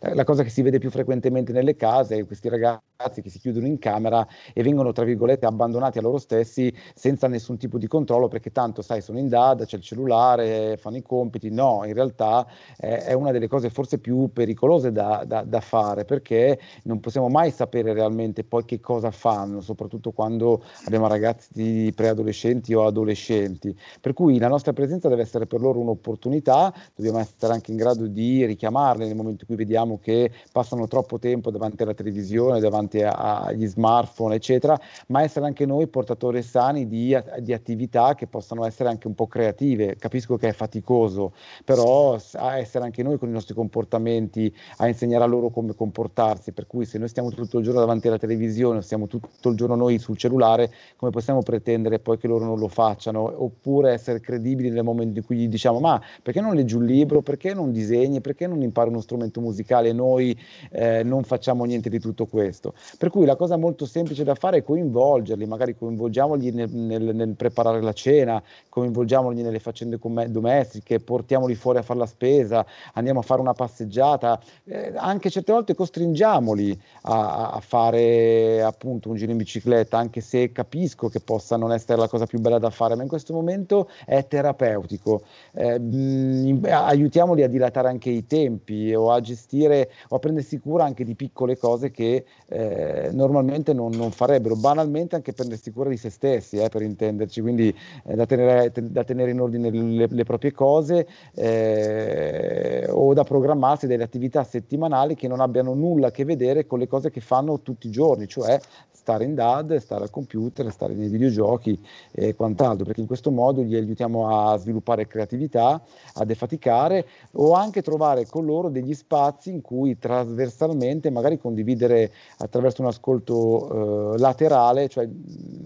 [0.00, 3.38] la, la cosa che si vede più frequentemente nelle case è questi ragazzi che si
[3.38, 7.86] chiudono in camera e vengono, tra virgolette, abbandonati a loro stessi senza nessun tipo di
[7.86, 11.50] controllo perché tanto, sai, sono in DAD, c'è il cellulare, fanno i compiti.
[11.50, 12.46] No, in realtà
[12.78, 14.30] eh, è una delle cose forse più
[14.62, 19.60] pericolose da, da, da, fare perché non possiamo mai sapere realmente poi che cosa fanno,
[19.60, 23.76] soprattutto quando abbiamo ragazzi preadolescenti o adolescenti.
[24.00, 28.06] Per cui la nostra presenza deve essere per loro un'opportunità, dobbiamo essere anche in grado
[28.06, 33.02] di richiamarli nel momento in cui vediamo che passano troppo tempo davanti alla televisione, davanti
[33.02, 38.88] agli smartphone eccetera, ma essere anche noi portatori sani di, di, attività che possano essere
[38.88, 39.96] anche un po' creative.
[39.96, 41.32] Capisco che è faticoso,
[41.64, 46.52] però essere anche noi con i nostri comportamenti, a insegnare a loro come comportarsi.
[46.52, 49.74] Per cui se noi stiamo tutto il giorno davanti alla televisione, stiamo tutto il giorno
[49.74, 53.20] noi sul cellulare, come possiamo pretendere poi che loro non lo facciano?
[53.42, 57.22] Oppure essere credibili nel momento in cui gli diciamo ma perché non leggi un libro,
[57.22, 60.38] perché non disegni, perché non impari uno strumento musicale noi
[60.70, 62.74] eh, non facciamo niente di tutto questo?
[62.98, 67.34] Per cui la cosa molto semplice da fare è coinvolgerli, magari coinvolgiamoli nel, nel, nel
[67.34, 69.98] preparare la cena, coinvolgiamoli nelle faccende
[70.28, 75.52] domestiche, portiamoli fuori a fare la spesa, andiamo a fare una passeggiata, eh, anche certe
[75.52, 81.56] volte costringiamoli a, a, fare appunto un giro in bicicletta, anche se capisco che possa
[81.56, 85.22] non essere la cosa più bella da fare, ma in questo momento è terapeutico.
[85.52, 90.84] Eh, mh, aiutiamoli a dilatare anche i tempi o a gestire o a prendersi cura
[90.84, 95.96] anche di piccole cose che eh, normalmente non, non, farebbero, banalmente anche prendersi cura di
[95.96, 97.74] se stessi, eh, per intenderci, quindi
[98.04, 103.86] eh, da tenere, da, tenere, in ordine le, le proprie cose eh, o da programmarsi
[103.86, 107.60] delle attività settimanali che non abbiano nulla a che vedere con le cose che fanno
[107.60, 108.58] tutti i giorni, cioè
[109.02, 111.76] stare in DAD, stare al computer, stare nei videogiochi
[112.12, 115.82] e quant'altro, perché in questo modo gli aiutiamo a sviluppare creatività,
[116.14, 122.82] a defaticare o anche trovare con loro degli spazi in cui trasversalmente magari condividere attraverso
[122.82, 125.08] un ascolto eh, laterale, cioè,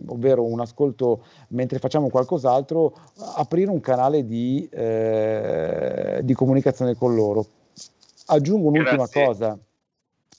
[0.07, 2.95] ovvero un ascolto mentre facciamo qualcos'altro,
[3.37, 7.56] aprire un canale di, eh, di comunicazione con loro.
[8.27, 9.25] Aggiungo un'ultima Grazie.
[9.25, 9.59] cosa,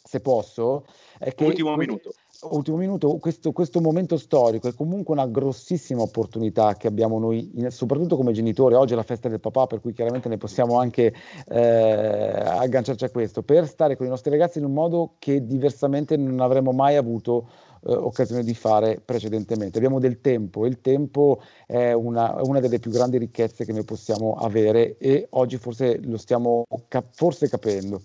[0.04, 0.86] se posso.
[1.18, 2.12] È che Ultimo minuto
[2.44, 8.16] ultimo minuto, questo, questo, momento storico è comunque una grossissima opportunità che abbiamo noi, soprattutto
[8.16, 8.76] come genitori.
[8.76, 11.14] Oggi è la festa del papà, per cui chiaramente ne possiamo anche
[11.48, 16.16] eh, agganciarci a questo, per stare con i nostri ragazzi in un modo che diversamente
[16.16, 17.50] non avremmo mai avuto
[17.88, 19.78] eh, occasione di fare precedentemente.
[19.78, 23.86] Abbiamo del tempo e il tempo è una, una, delle più grandi ricchezze che noi
[23.86, 28.02] possiamo avere e oggi forse lo stiamo cap- forse capendo.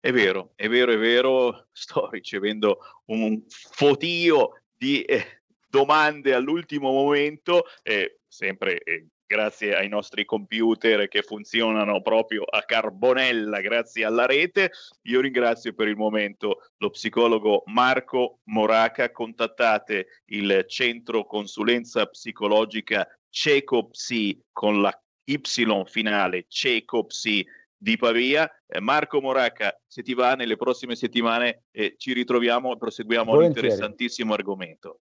[0.00, 7.64] È vero, è vero, è vero, sto ricevendo un fotio di eh, domande all'ultimo momento,
[7.82, 14.70] eh, sempre eh, grazie ai nostri computer che funzionano proprio a carbonella grazie alla rete.
[15.02, 19.10] Io ringrazio per il momento lo psicologo Marco Moraca.
[19.10, 25.40] Contattate il centro consulenza psicologica Cecopsi con la Y
[25.86, 27.44] finale, Cecopsi
[27.76, 28.50] di Pavia.
[28.66, 33.68] Eh, Marco Moraca, se ti va, nelle prossime settimane eh, ci ritroviamo e proseguiamo Volentieri.
[33.68, 35.00] l'interessantissimo argomento.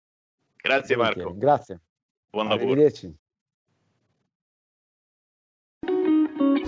[0.57, 1.27] Grazie Volentieri.
[1.27, 1.39] Marco.
[1.39, 1.81] Grazie.
[2.31, 3.21] Buon lavoro.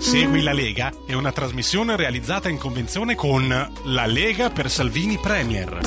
[0.05, 5.79] Segui la Lega è una trasmissione realizzata in convenzione con La Lega per Salvini Premier.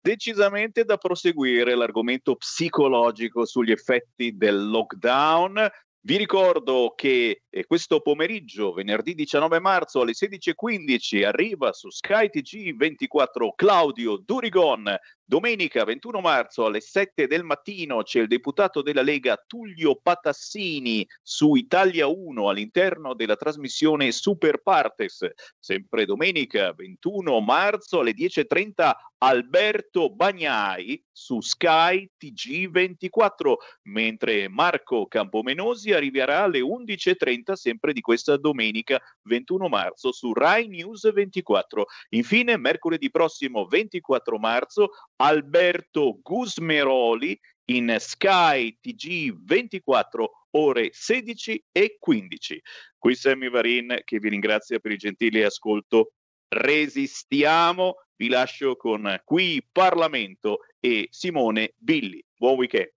[0.00, 5.68] decisamente da proseguire l'argomento psicologico sugli effetti del lockdown.
[6.02, 12.76] Vi ricordo che eh, questo pomeriggio, venerdì 19 marzo alle 16.15, arriva su Sky TG
[12.76, 14.96] 24 Claudio Durigon.
[15.30, 21.54] Domenica 21 marzo alle 7 del mattino c'è il deputato della Lega Tullio Patassini su
[21.54, 25.24] Italia 1 all'interno della trasmissione Super Partes.
[25.56, 28.90] Sempre domenica 21 marzo alle 10.30
[29.22, 38.98] Alberto Bagnai su Sky TG24, mentre Marco Campomenosi arriverà alle 11.30 sempre di questa domenica
[39.24, 41.84] 21 marzo su Rai News 24.
[42.10, 44.88] Infine, mercoledì prossimo 24 marzo,
[45.20, 52.60] Alberto Gusmeroli in Sky TG24 ore 16 e 15.
[52.98, 56.12] Qui Sammy Varin che vi ringrazia per il gentile ascolto.
[56.48, 62.22] Resistiamo vi lascio con Qui Parlamento e Simone Billi.
[62.36, 62.90] Buon weekend.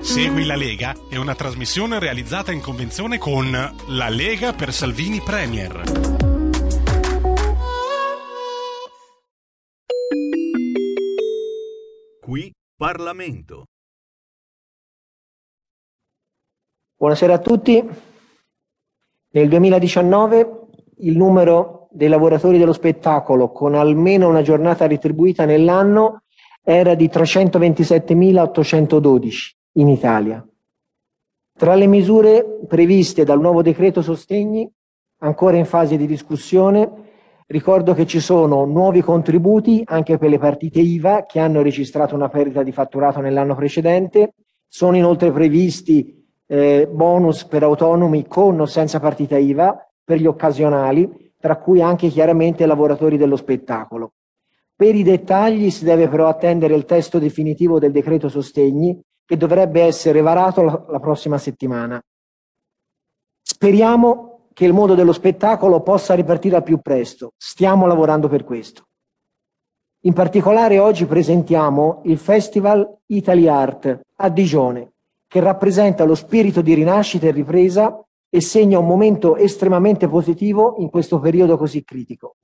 [0.00, 6.17] Segui la Lega è una trasmissione realizzata in convenzione con La Lega per Salvini Premier.
[12.28, 13.64] Qui Parlamento.
[16.94, 17.82] Buonasera a tutti.
[19.30, 20.60] Nel 2019
[20.98, 26.24] il numero dei lavoratori dello spettacolo con almeno una giornata retribuita nell'anno
[26.62, 30.46] era di 327.812 in Italia.
[31.56, 34.70] Tra le misure previste dal nuovo decreto sostegni,
[35.20, 37.07] ancora in fase di discussione,
[37.48, 42.28] ricordo che ci sono nuovi contributi anche per le partite IVA che hanno registrato una
[42.28, 44.34] perdita di fatturato nell'anno precedente,
[44.66, 51.32] sono inoltre previsti eh, bonus per autonomi con o senza partita IVA per gli occasionali
[51.40, 54.12] tra cui anche chiaramente lavoratori dello spettacolo.
[54.74, 59.82] Per i dettagli si deve però attendere il testo definitivo del decreto sostegni che dovrebbe
[59.82, 62.00] essere varato la, la prossima settimana.
[63.42, 67.34] Speriamo che il mondo dello spettacolo possa ripartire al più presto.
[67.36, 68.88] Stiamo lavorando per questo.
[70.00, 74.94] In particolare oggi presentiamo il Festival Italy Art a Digione,
[75.28, 80.90] che rappresenta lo spirito di rinascita e ripresa e segna un momento estremamente positivo in
[80.90, 82.34] questo periodo così critico.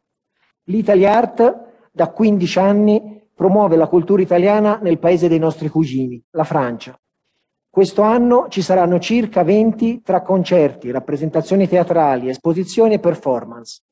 [0.67, 6.45] L'Italia Art da 15 anni promuove la cultura italiana nel paese dei nostri cugini, la
[6.45, 6.97] Francia.
[7.75, 13.83] Questo anno ci saranno circa 20 tra concerti, rappresentazioni teatrali, esposizioni e performance.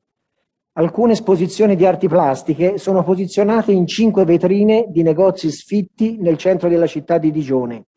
[0.75, 6.69] Alcune esposizioni di arti plastiche sono posizionate in cinque vetrine di negozi sfitti nel centro
[6.69, 7.87] della città di Digione.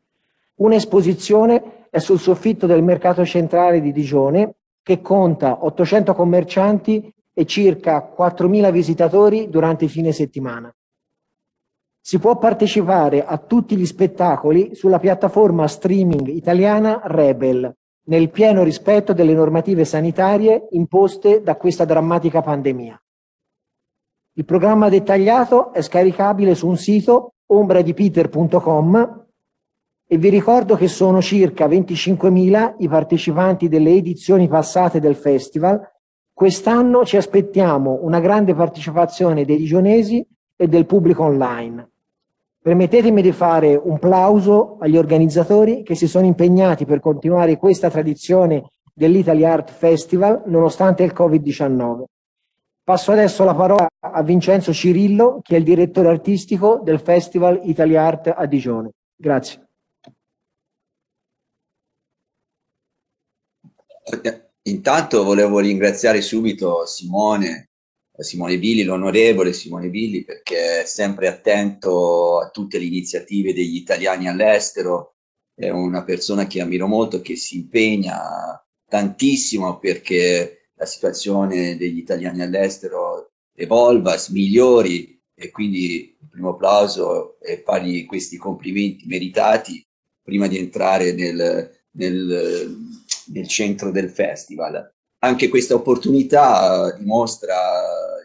[0.55, 8.13] Un'esposizione è sul soffitto del mercato centrale di Digione che conta 800 commercianti e circa
[8.13, 10.69] 4.000 visitatori durante i fine settimana.
[12.07, 17.69] Si può partecipare a tutti gli spettacoli sulla piattaforma streaming italiana Rebel,
[18.05, 22.97] nel pieno rispetto delle normative sanitarie imposte da questa drammatica pandemia.
[24.35, 29.25] Il programma dettagliato è scaricabile su un sito ombradipiter.com
[30.07, 35.81] e vi ricordo che sono circa 25.000 i partecipanti delle edizioni passate del festival.
[36.31, 41.95] Quest'anno ci aspettiamo una grande partecipazione dei digionesi e del pubblico online.
[42.67, 48.71] Permettetemi di fare un plauso agli organizzatori che si sono impegnati per continuare questa tradizione
[48.93, 52.03] dell'Italy Art Festival nonostante il Covid-19.
[52.83, 57.95] Passo adesso la parola a Vincenzo Cirillo, che è il direttore artistico del Festival Italy
[57.95, 58.91] Art a Digione.
[59.15, 59.65] Grazie.
[64.63, 67.66] Intanto volevo ringraziare subito Simone,
[68.23, 74.27] Simone Billi, l'onorevole Simone Billi, perché è sempre attento a tutte le iniziative degli italiani
[74.27, 75.15] all'estero,
[75.53, 82.41] è una persona che ammiro molto, che si impegna tantissimo perché la situazione degli italiani
[82.41, 89.83] all'estero evolva, migliori e quindi il primo applauso e fargli questi complimenti meritati
[90.21, 92.95] prima di entrare nel, nel
[93.27, 94.93] nel centro del festival.
[95.19, 97.55] Anche questa opportunità eh, dimostra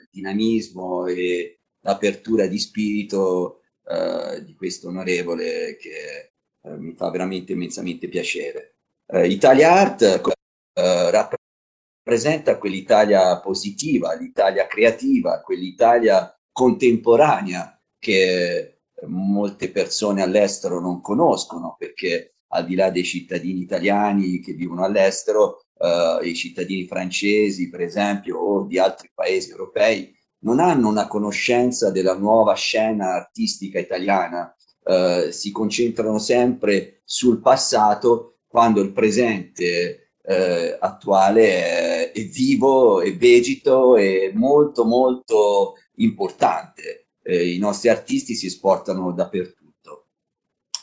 [0.00, 6.32] il dinamismo e l'apertura di spirito eh, di questo onorevole che
[6.62, 8.76] eh, mi fa veramente immensamente piacere.
[9.06, 20.78] Eh, Italia Art eh, rappresenta quell'Italia positiva, l'Italia creativa, quell'Italia contemporanea che molte persone all'estero
[20.80, 26.86] non conoscono perché al di là dei cittadini italiani che vivono all'estero, eh, i cittadini
[26.86, 33.14] francesi, per esempio, o di altri paesi europei, non hanno una conoscenza della nuova scena
[33.14, 34.54] artistica italiana,
[34.84, 43.14] eh, si concentrano sempre sul passato quando il presente eh, attuale è, è, vivo, è
[43.16, 47.08] vegito, è molto molto importante.
[47.22, 50.08] Eh, I nostri artisti si esportano dappertutto.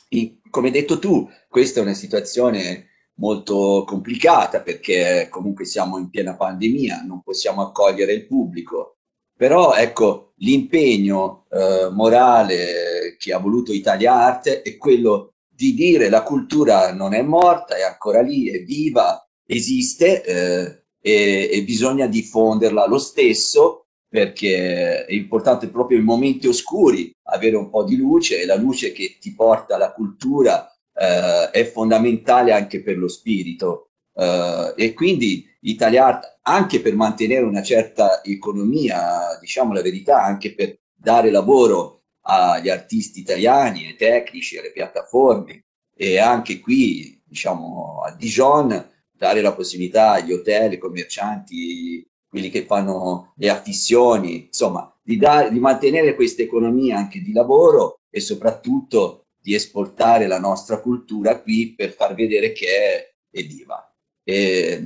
[0.09, 2.88] I, come hai detto tu, questa è una situazione
[3.20, 8.95] molto complicata perché comunque siamo in piena pandemia, non possiamo accogliere il pubblico,
[9.36, 16.24] però ecco l'impegno eh, morale che ha voluto Italia Arte è quello di dire la
[16.24, 22.88] cultura non è morta, è ancora lì, è viva, esiste eh, e, e bisogna diffonderla
[22.88, 28.45] lo stesso perché è importante proprio in momenti oscuri avere un po' di luce e
[28.45, 30.68] la luce che ti porta la cultura
[30.99, 33.91] eh, è fondamentale anche per lo spirito.
[34.13, 40.77] Eh, e quindi Italia anche per mantenere una certa economia, diciamo la verità, anche per
[40.93, 48.87] dare lavoro agli artisti italiani, ai tecnici, alle piattaforme e anche qui, diciamo, a Dijon
[49.11, 55.51] dare la possibilità agli hotel, ai commercianti, quelli che fanno le affissioni, insomma, di, dare,
[55.51, 61.73] di mantenere questa economia anche di lavoro e soprattutto di esportare la nostra cultura qui
[61.73, 63.91] per far vedere che è, è viva.
[64.23, 64.79] E,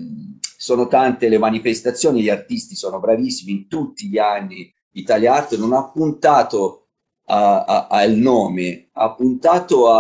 [0.57, 4.73] sono tante le manifestazioni, gli artisti sono bravissimi in tutti gli anni.
[4.91, 6.87] Italia Art non ha puntato
[7.25, 9.91] al nome, ha puntato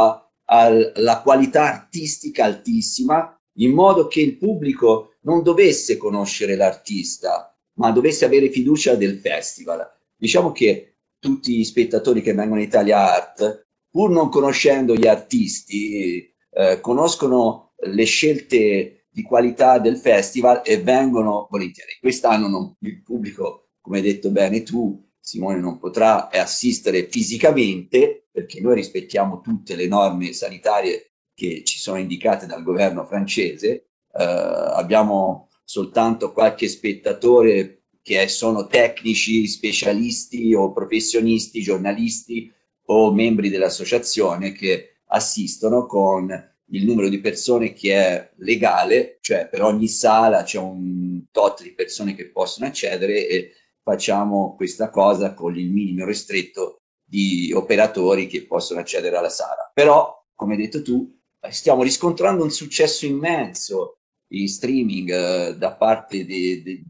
[0.45, 8.23] alla qualità artistica altissima, in modo che il pubblico non dovesse conoscere l'artista, ma dovesse
[8.23, 9.85] avere fiducia del festival.
[10.15, 13.62] Diciamo che tutti gli spettatori che vengono in Italia Art
[13.93, 21.47] pur non conoscendo gli artisti, eh, conoscono le scelte di qualità del festival e vengono
[21.47, 21.97] volentieri.
[21.99, 28.59] Quest'anno non, il pubblico, come hai detto bene tu, Simone, non potrà assistere fisicamente perché
[28.61, 33.69] noi rispettiamo tutte le norme sanitarie che ci sono indicate dal governo francese.
[34.11, 42.51] Eh, abbiamo soltanto qualche spettatore che sono tecnici, specialisti o professionisti, giornalisti
[42.93, 49.61] o membri dell'associazione che assistono con il numero di persone che è legale, cioè per
[49.61, 55.57] ogni sala c'è un tot di persone che possono accedere e facciamo questa cosa con
[55.57, 59.69] il minimo ristretto di operatori che possono accedere alla sala.
[59.73, 61.15] Però, come hai detto tu,
[61.49, 63.97] stiamo riscontrando un successo immenso
[64.29, 66.83] in streaming eh, da parte degli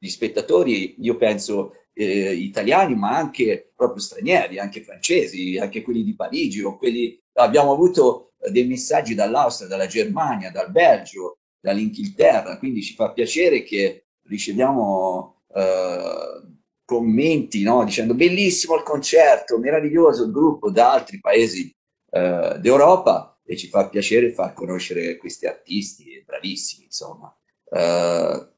[0.00, 6.62] spettatori, io penso eh, italiani, ma anche proprio stranieri, anche francesi, anche quelli di Parigi
[6.62, 7.18] o quelli...
[7.34, 14.06] Abbiamo avuto dei messaggi dall'Austria, dalla Germania, dal Belgio, dall'Inghilterra, quindi ci fa piacere che
[14.24, 16.42] riceviamo eh,
[16.84, 17.84] commenti no?
[17.84, 21.74] dicendo bellissimo il concerto, meraviglioso il gruppo da altri paesi
[22.10, 27.34] eh, d'Europa e ci fa piacere far conoscere questi artisti bravissimi, insomma.
[27.70, 28.48] Eh,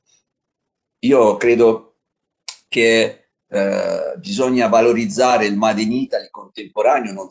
[1.01, 1.97] io credo
[2.69, 3.22] che
[3.53, 7.29] eh, bisogna valorizzare il Made in Italy contemporaneo, non,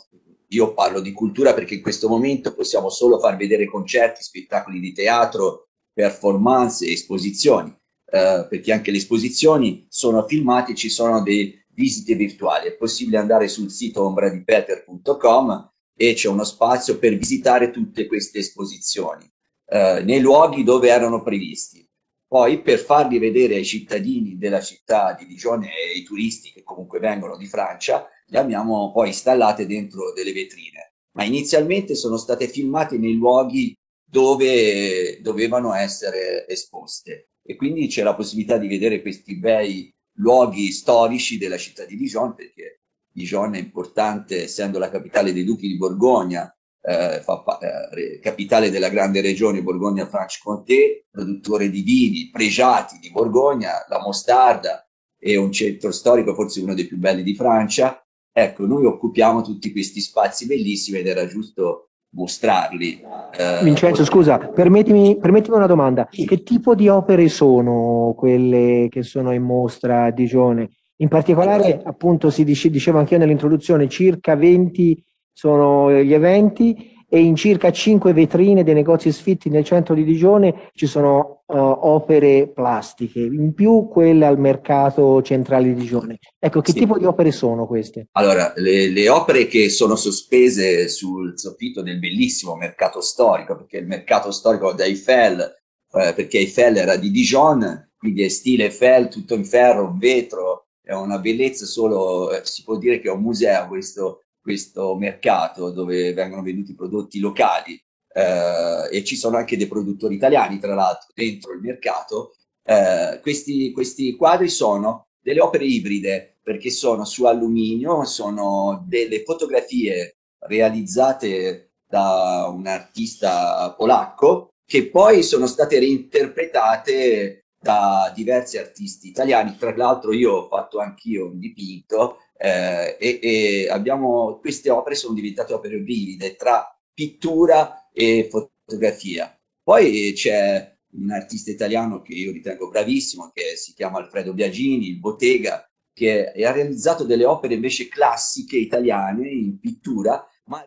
[0.49, 4.93] io parlo di cultura perché in questo momento possiamo solo far vedere concerti, spettacoli di
[4.93, 7.69] teatro, performance, esposizioni,
[8.05, 12.67] eh, perché anche le esposizioni sono filmate, ci sono delle visite virtuali.
[12.67, 19.27] È possibile andare sul sito ombradipeter.com e c'è uno spazio per visitare tutte queste esposizioni
[19.67, 21.87] eh, nei luoghi dove erano previsti.
[22.31, 26.99] Poi per farli vedere ai cittadini della città di Digione e ai turisti che comunque
[26.99, 30.93] vengono di Francia, le abbiamo poi installate dentro delle vetrine.
[31.17, 33.77] Ma inizialmente sono state filmate nei luoghi
[34.09, 41.37] dove dovevano essere esposte e quindi c'è la possibilità di vedere questi bei luoghi storici
[41.37, 42.79] della città di Dijon perché
[43.11, 46.49] Dijon è importante essendo la capitale dei duchi di Borgogna
[46.81, 54.01] eh, fa, eh, capitale della grande regione Borgogna-Franche-Comté, produttore di vini pregiati di Borgogna, la
[54.01, 54.85] mostarda
[55.17, 58.03] è un centro storico, forse uno dei più belli di Francia.
[58.33, 63.03] Ecco, noi occupiamo tutti questi spazi bellissimi ed era giusto mostrarli.
[63.37, 66.07] Eh, Vincenzo, scusa, permettimi, permettimi, una domanda.
[66.09, 70.69] Che tipo di opere sono quelle che sono in mostra a Digione?
[71.01, 75.03] In particolare, appunto, si dice, dicevo anche io nell'introduzione, circa 20
[75.33, 80.69] sono gli eventi e in circa 5 vetrine dei negozi sfitti nel centro di Digione
[80.73, 86.19] ci sono uh, opere plastiche, in più quelle al mercato centrale di Digione.
[86.39, 86.79] Ecco, che sì.
[86.79, 88.07] tipo di opere sono queste?
[88.13, 93.87] Allora, le, le, opere che sono sospese sul soffitto del bellissimo mercato storico, perché il
[93.87, 99.35] mercato storico da Eiffel, eh, perché Eiffel era di Dijon, quindi è stile Eiffel, tutto
[99.35, 103.67] in ferro, vetro, è una bellezza solo, eh, si può dire che è un museo
[103.67, 107.81] questo questo mercato dove vengono venduti prodotti locali
[108.13, 112.33] eh, e ci sono anche dei produttori italiani, tra l'altro, dentro il mercato.
[112.63, 120.17] Eh, questi, questi quadri sono delle opere ibride perché sono su alluminio, sono delle fotografie
[120.39, 129.55] realizzate da un artista polacco che poi sono state reinterpretate da diversi artisti italiani.
[129.57, 135.13] Tra l'altro io ho fatto anch'io un dipinto eh, e, e abbiamo, queste opere sono
[135.13, 139.39] diventate opere vivide tra pittura e fotografia.
[139.61, 144.99] Poi c'è un artista italiano che io ritengo bravissimo, che si chiama Alfredo Biagini, il
[144.99, 145.63] Bottega,
[145.93, 150.65] che ha realizzato delle opere invece classiche italiane in pittura, ma...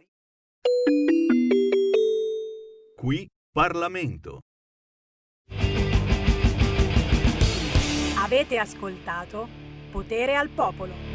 [2.97, 4.43] Qui Parlamento.
[8.17, 9.49] Avete ascoltato
[9.91, 11.14] Potere al Popolo.